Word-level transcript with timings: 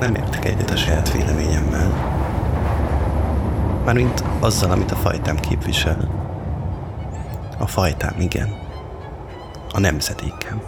nem 0.00 0.14
értek 0.14 0.44
egyet 0.44 0.70
a 0.70 0.76
saját 0.76 1.12
véleményemmel. 1.12 2.18
Mármint 3.84 4.24
azzal, 4.38 4.70
amit 4.70 4.90
a 4.90 4.96
fajtám 4.96 5.36
képvisel. 5.36 6.08
A 7.58 7.66
fajtám, 7.66 8.14
igen. 8.18 8.48
A 9.72 9.80
nemzedékem. 9.80 10.62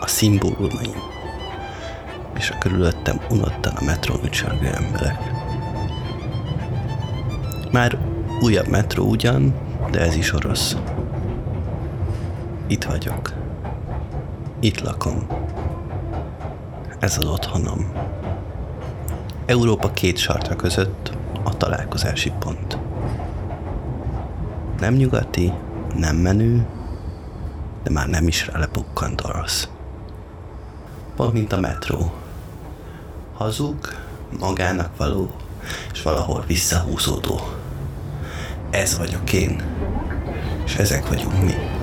A 0.00 0.06
szimbólumaim. 0.06 1.02
És 2.36 2.50
a 2.50 2.58
körülöttem 2.58 3.20
unottan 3.30 3.72
a 3.76 3.84
metrón 3.84 4.24
ücsörgő 4.24 4.66
emberek. 4.66 5.18
Már 7.72 7.98
újabb 8.40 8.68
metró 8.68 9.04
ugyan, 9.04 9.54
de 9.90 10.00
ez 10.00 10.14
is 10.14 10.32
orosz. 10.32 10.76
Itt 12.66 12.84
vagyok. 12.84 13.32
Itt 14.60 14.80
lakom. 14.80 15.26
Ez 16.98 17.18
az 17.18 17.24
otthonom. 17.24 17.92
Európa 19.46 19.92
két 19.92 20.16
sarta 20.16 20.56
között 20.56 21.12
a 21.44 21.56
találkozási 21.56 22.32
pont. 22.38 22.78
Nem 24.80 24.94
nyugati, 24.94 25.52
nem 25.96 26.16
menő, 26.16 26.66
de 27.82 27.90
már 27.90 28.08
nem 28.08 28.26
is 28.26 28.46
relepukkant 28.46 29.24
orosz. 29.24 29.68
Pont 31.16 31.32
mint 31.32 31.52
a 31.52 31.60
metró. 31.60 32.12
Hazug, 33.34 33.78
magának 34.38 34.96
való, 34.96 35.30
és 35.92 36.02
valahol 36.02 36.44
visszahúzódó. 36.46 37.40
Ez 38.70 38.98
vagyok 38.98 39.32
én, 39.32 39.62
és 40.64 40.76
ezek 40.76 41.08
vagyunk 41.08 41.42
mi. 41.42 41.77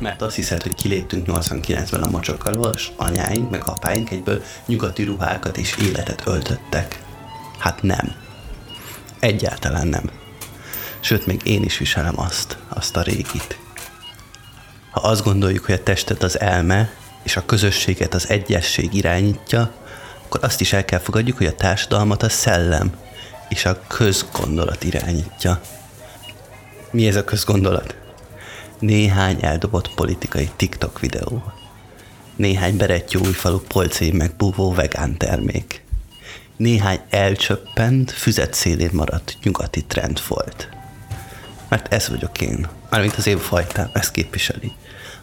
Mert 0.00 0.22
azt 0.22 0.34
hiszed, 0.34 0.62
hogy 0.62 0.74
kiléptünk 0.74 1.26
89-ben 1.30 2.02
a 2.02 2.10
mocsok 2.10 2.44
alól, 2.44 2.72
és 2.74 2.90
anyáink 2.96 3.50
meg 3.50 3.62
apáink 3.64 4.10
egyből 4.10 4.42
nyugati 4.66 5.02
ruhákat 5.02 5.56
és 5.56 5.76
életet 5.76 6.22
öltöttek. 6.26 7.02
Hát 7.58 7.82
nem. 7.82 8.14
Egyáltalán 9.18 9.86
nem. 9.86 10.10
Sőt, 11.00 11.26
még 11.26 11.40
én 11.44 11.62
is 11.62 11.78
viselem 11.78 12.20
azt, 12.20 12.58
azt 12.68 12.96
a 12.96 13.02
régit. 13.02 13.58
Ha 14.90 15.00
azt 15.00 15.24
gondoljuk, 15.24 15.64
hogy 15.64 15.74
a 15.74 15.82
testet 15.82 16.22
az 16.22 16.40
elme, 16.40 16.92
és 17.22 17.36
a 17.36 17.46
közösséget 17.46 18.14
az 18.14 18.28
egyesség 18.28 18.94
irányítja, 18.94 19.72
akkor 20.24 20.44
azt 20.44 20.60
is 20.60 20.72
el 20.72 20.84
kell 20.84 20.98
fogadjuk, 20.98 21.36
hogy 21.36 21.46
a 21.46 21.54
társadalmat 21.54 22.22
a 22.22 22.28
szellem 22.28 22.92
és 23.48 23.64
a 23.64 23.80
közgondolat 23.86 24.84
irányítja. 24.84 25.60
Mi 26.90 27.06
ez 27.06 27.16
a 27.16 27.24
közgondolat? 27.24 27.99
Néhány 28.80 29.38
eldobott 29.40 29.94
politikai 29.94 30.50
TikTok 30.56 31.00
videó, 31.00 31.52
néhány 32.36 32.76
újfalu 33.14 33.58
polcé 33.58 34.10
megbúvó 34.10 34.72
vegán 34.72 35.16
termék, 35.16 35.84
néhány 36.56 37.00
elcsöppent, 37.10 38.10
füzet 38.10 38.54
szélén 38.54 38.90
maradt 38.92 39.36
nyugati 39.42 39.84
trend 39.84 40.20
volt. 40.28 40.68
Mert 41.68 41.92
ez 41.92 42.08
vagyok 42.08 42.40
én, 42.40 42.68
mármint 42.90 43.14
az 43.16 43.26
én 43.26 43.38
fajtám, 43.38 43.90
ezt 43.92 44.10
képviseli. 44.10 44.72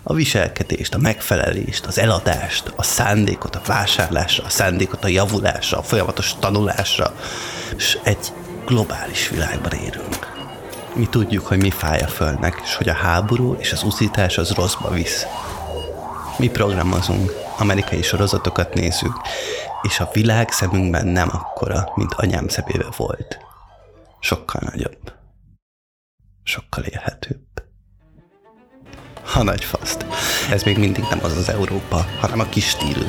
A 0.03 0.13
viselkedést, 0.13 0.93
a 0.93 0.97
megfelelést, 0.97 1.85
az 1.85 1.99
eladást, 1.99 2.73
a 2.75 2.83
szándékot 2.83 3.55
a 3.55 3.61
vásárlásra, 3.65 4.43
a 4.43 4.49
szándékot 4.49 5.03
a 5.03 5.07
javulásra, 5.07 5.77
a 5.77 5.83
folyamatos 5.83 6.35
tanulásra, 6.39 7.15
és 7.77 7.97
egy 8.03 8.31
globális 8.65 9.29
világban 9.29 9.71
érünk 9.71 10.26
mi 10.97 11.07
tudjuk, 11.07 11.47
hogy 11.47 11.57
mi 11.57 11.69
fáj 11.69 11.99
a 11.99 12.07
Földnek, 12.07 12.61
és 12.63 12.75
hogy 12.75 12.89
a 12.89 12.93
háború 12.93 13.53
és 13.53 13.71
az 13.71 13.83
uszítás 13.83 14.37
az 14.37 14.51
rosszba 14.51 14.89
visz. 14.89 15.25
Mi 16.37 16.49
programozunk, 16.49 17.31
amerikai 17.57 18.01
sorozatokat 18.01 18.73
nézzük, 18.73 19.21
és 19.81 19.99
a 19.99 20.09
világ 20.13 20.51
szemünkben 20.51 21.07
nem 21.07 21.29
akkora, 21.31 21.91
mint 21.95 22.13
anyám 22.13 22.47
szemébe 22.47 22.85
volt. 22.97 23.37
Sokkal 24.19 24.61
nagyobb. 24.71 25.13
Sokkal 26.43 26.83
élhetőbb. 26.83 27.45
Ha 29.23 29.43
nagy 29.43 29.63
faszt. 29.63 30.05
Ez 30.51 30.63
még 30.63 30.77
mindig 30.77 31.03
nem 31.09 31.19
az 31.23 31.37
az 31.37 31.49
Európa, 31.49 32.05
hanem 32.19 32.39
a 32.39 32.49
kis 32.49 32.69
stílű. 32.69 33.05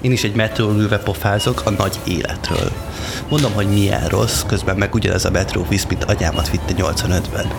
Én 0.00 0.12
is 0.12 0.24
egy 0.24 0.34
metrón 0.34 0.80
ülve 0.80 0.98
pofázok 0.98 1.62
a 1.64 1.70
nagy 1.70 1.98
életről. 2.04 2.72
Mondom, 3.28 3.52
hogy 3.52 3.68
milyen 3.68 4.08
rossz, 4.08 4.42
közben 4.46 4.76
meg 4.76 4.94
ugyanez 4.94 5.24
a 5.24 5.30
metró 5.30 5.66
visz, 5.68 5.86
mint 5.88 6.04
anyámat 6.04 6.50
vitte 6.50 6.72
85-ben. 6.76 7.50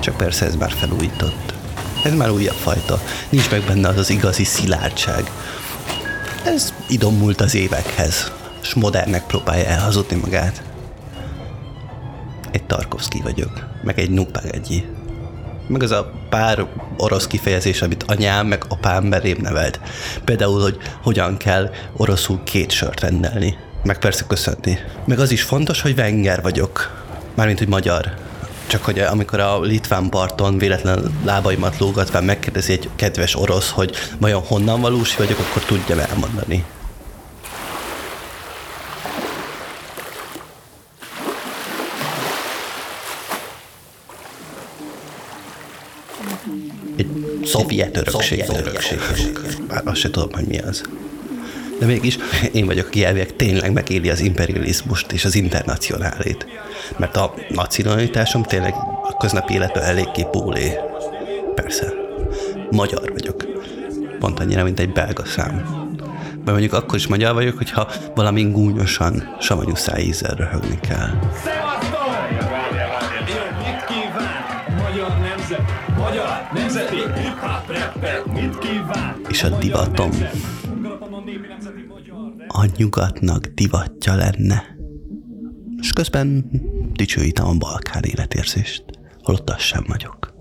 Csak 0.00 0.16
persze 0.16 0.46
ez 0.46 0.56
már 0.56 0.72
felújított. 0.72 1.54
Ez 2.04 2.14
már 2.14 2.30
újabb 2.30 2.56
fajta. 2.56 3.00
Nincs 3.28 3.50
meg 3.50 3.62
benne 3.62 3.88
az 3.88 3.96
az 3.96 4.10
igazi 4.10 4.44
szilárdság. 4.44 5.30
Ez 6.44 6.72
idomult 6.88 7.40
az 7.40 7.54
évekhez, 7.54 8.32
s 8.60 8.74
modernnek 8.74 9.26
próbálja 9.26 9.64
elhazudni 9.64 10.16
magát. 10.16 10.62
Egy 12.50 12.64
Tarkovsky 12.64 13.20
vagyok, 13.20 13.66
meg 13.82 13.98
egy 13.98 14.10
Nupagegyi 14.10 14.84
meg 15.68 15.82
az 15.82 15.90
a 15.90 16.12
pár 16.28 16.66
orosz 16.96 17.26
kifejezés, 17.26 17.82
amit 17.82 18.04
anyám 18.06 18.46
meg 18.46 18.64
apám 18.68 19.10
belém 19.10 19.36
nevelt. 19.40 19.80
Például, 20.24 20.62
hogy 20.62 20.76
hogyan 21.02 21.36
kell 21.36 21.70
oroszul 21.96 22.40
két 22.44 22.70
sört 22.70 23.00
rendelni, 23.00 23.56
meg 23.82 23.98
persze 23.98 24.24
köszönni. 24.26 24.78
Meg 25.04 25.18
az 25.18 25.30
is 25.30 25.42
fontos, 25.42 25.80
hogy 25.80 25.94
venger 25.94 26.42
vagyok, 26.42 27.04
mármint, 27.34 27.58
hogy 27.58 27.68
magyar. 27.68 28.14
Csak 28.66 28.84
hogy 28.84 28.98
amikor 28.98 29.40
a 29.40 29.60
litván 29.60 30.08
parton 30.08 30.58
véletlen 30.58 31.18
lábaimat 31.24 31.78
lógatva 31.78 32.20
megkérdezi 32.20 32.72
egy 32.72 32.88
kedves 32.96 33.36
orosz, 33.36 33.70
hogy 33.70 33.94
vajon 34.18 34.42
honnan 34.42 34.80
valós 34.80 35.16
vagyok, 35.16 35.38
akkor 35.38 35.62
tudja 35.62 36.06
elmondani. 36.06 36.64
Szovjet 47.44 47.96
örökség. 47.96 48.44
Szovjet 48.44 48.66
örökség. 48.66 48.98
Már 49.68 49.82
azt 49.84 50.00
se 50.00 50.10
tudom, 50.10 50.32
hogy 50.32 50.46
mi 50.46 50.58
az. 50.58 50.82
De 51.78 51.86
mégis 51.86 52.18
én 52.52 52.66
vagyok, 52.66 52.86
aki 52.86 53.04
elvileg 53.04 53.36
tényleg 53.36 53.72
megéli 53.72 54.10
az 54.10 54.20
imperializmust 54.20 55.12
és 55.12 55.24
az 55.24 55.34
internacionálét. 55.34 56.46
Mert 56.96 57.16
a 57.16 57.34
nacionalitásom 57.48 58.42
tényleg 58.42 58.74
a 59.02 59.16
köznapi 59.16 59.54
életben 59.54 59.82
eléggé 59.82 60.26
pólé. 60.30 60.72
Persze. 61.54 61.92
Magyar 62.70 63.12
vagyok. 63.12 63.44
Pont 64.18 64.40
annyira, 64.40 64.64
mint 64.64 64.80
egy 64.80 64.92
belga 64.92 65.24
szám. 65.24 65.86
Vagy 66.34 66.52
mondjuk 66.52 66.72
akkor 66.72 66.98
is 66.98 67.06
magyar 67.06 67.34
vagyok, 67.34 67.56
hogyha 67.56 67.90
valami 68.14 68.50
gúnyosan, 68.50 69.36
savanyú 69.40 69.74
szájízzel 69.74 70.34
röhögni 70.34 70.78
kell. 70.88 71.10
És 79.28 79.42
a 79.42 79.48
divatom 79.48 80.10
a 82.48 82.64
nyugatnak 82.76 83.46
divatja 83.46 84.14
lenne. 84.14 84.76
És 85.80 85.92
közben 85.92 86.50
dicsőítem 86.92 87.46
a 87.46 87.54
balkán 87.54 88.02
életérzést, 88.02 88.84
holott 89.22 89.50
az 89.50 89.60
sem 89.60 89.84
vagyok. 89.86 90.34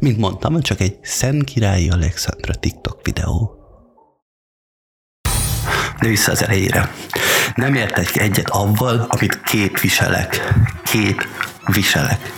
Mint 0.00 0.18
mondtam, 0.18 0.60
csak 0.60 0.80
egy 0.80 0.98
Szent 1.02 1.44
Királyi 1.44 1.90
Alexandra 1.90 2.54
TikTok 2.54 3.00
videó. 3.02 3.56
De 6.00 6.08
vissza 6.08 6.30
az 6.32 6.42
elejére. 6.42 6.90
Nem 7.54 7.74
értek 7.74 8.16
egyet 8.16 8.50
avval, 8.50 9.06
amit 9.08 9.40
képviselek. 9.40 10.54
Kép 10.82 11.22
viselek 11.66 12.35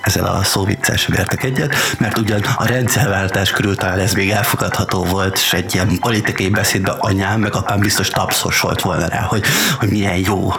ezzel 0.00 0.24
a 0.24 0.44
szóviccel 0.44 0.96
értek 1.16 1.42
egyet, 1.42 1.74
mert 1.98 2.18
ugyan 2.18 2.40
a 2.40 2.66
rendszerváltás 2.66 3.50
körül 3.50 3.76
talán 3.76 3.98
ez 3.98 4.12
még 4.12 4.30
elfogadható 4.30 5.04
volt, 5.04 5.34
és 5.34 5.52
egy 5.52 5.74
ilyen 5.74 5.98
politikai 5.98 6.48
beszédben 6.48 6.96
anyám 6.98 7.40
meg 7.40 7.54
apám 7.54 7.78
biztos 7.78 8.08
tapszos 8.08 8.60
volt 8.60 8.80
volna 8.80 9.06
rá, 9.06 9.20
hogy, 9.20 9.44
hogy 9.78 9.88
milyen 9.88 10.16
jó, 10.16 10.52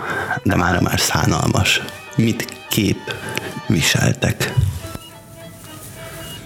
de 0.44 0.56
már 0.56 0.82
már 0.82 1.00
szánalmas. 1.00 1.82
Mit 2.16 2.58
kép 2.70 3.16
viseltek. 3.68 4.54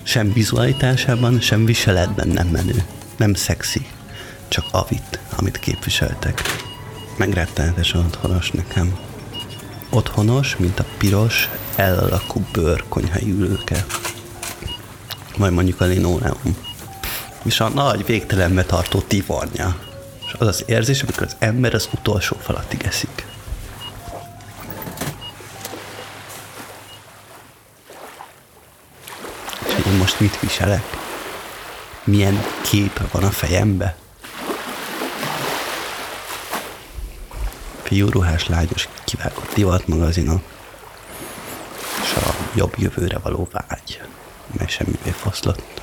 Sem 0.03 0.33
vizualitásában, 0.33 1.39
sem 1.39 1.65
viseletben 1.65 2.27
nem 2.27 2.47
menő. 2.47 2.83
Nem 3.17 3.33
szexi, 3.33 3.85
csak 4.47 4.65
avit, 4.71 5.19
amit 5.35 5.59
képviseltek. 5.59 6.41
Megrettenetes 7.17 7.93
otthonos 7.93 8.51
nekem 8.51 9.09
otthonos, 9.91 10.55
mint 10.57 10.79
a 10.79 10.85
piros, 10.97 11.49
ellalakú 11.81 12.45
bőrkonyhai 12.51 13.31
ülőke. 13.31 13.85
Majd 15.37 15.53
mondjuk 15.53 15.81
a 15.81 15.85
linoleum. 15.85 16.57
És 17.43 17.59
a 17.59 17.69
nagy 17.69 18.05
végtelenbe 18.05 18.63
tartó 18.63 18.99
tivarnya. 18.99 19.75
És 20.27 20.33
az 20.37 20.47
az 20.47 20.63
érzés, 20.67 21.01
amikor 21.01 21.23
az 21.23 21.35
ember 21.39 21.73
az 21.73 21.89
utolsó 21.93 22.37
falatig 22.39 22.83
eszik. 22.83 23.25
És 29.67 29.85
én 29.85 29.93
most 29.97 30.19
mit 30.19 30.39
viselek? 30.39 30.83
Milyen 32.03 32.43
kép 32.61 33.11
van 33.11 33.23
a 33.23 33.29
fejembe? 33.29 33.95
Fiúruhás, 37.83 38.47
lágyos, 38.47 38.87
kivágott 39.05 39.53
divatmagazinok, 39.53 40.41
jobb 42.55 42.73
jövőre 42.77 43.17
való 43.17 43.49
vágy, 43.51 44.01
mely 44.57 44.67
semmivé 44.67 45.09
foszlott. 45.09 45.81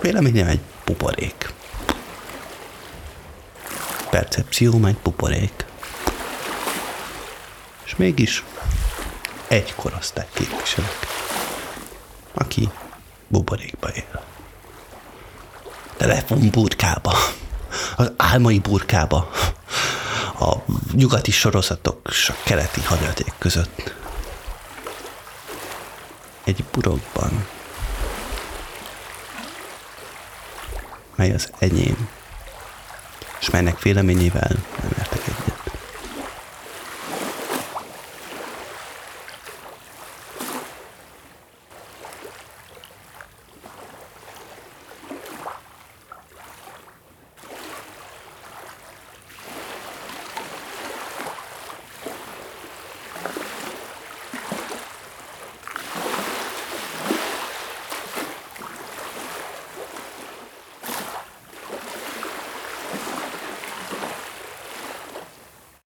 Véleményem 0.00 0.46
egy 0.46 0.60
buborék. 0.84 1.52
Percepció 4.10 4.84
egy 4.84 4.96
buborék. 5.02 5.64
És 7.84 7.96
mégis 7.96 8.44
egy 9.48 9.74
korosztály 9.74 10.26
képviselek, 10.32 11.06
aki 12.34 12.68
buborékba 13.28 13.88
él. 13.88 14.24
Telefonburkába, 15.96 17.14
az 17.96 18.12
álmai 18.16 18.58
burkába, 18.58 19.30
a 20.40 20.54
nyugati 20.92 21.30
sorozatok 21.30 22.08
és 22.10 22.28
a 22.28 22.34
keleti 22.44 22.80
hadjáték 22.80 23.32
között. 23.38 24.03
Egy 26.44 26.64
burokban, 26.72 27.46
mely 31.14 31.32
az 31.32 31.50
enyém, 31.58 32.08
és 33.40 33.50
melynek 33.50 33.82
véleményével 33.82 34.56